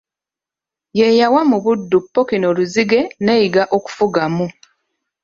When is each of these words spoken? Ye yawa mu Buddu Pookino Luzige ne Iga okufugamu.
Ye 0.99 1.07
yawa 1.19 1.41
mu 1.49 1.57
Buddu 1.63 1.97
Pookino 2.13 2.47
Luzige 2.57 2.99
ne 3.23 3.33
Iga 3.45 3.63
okufugamu. 3.77 4.45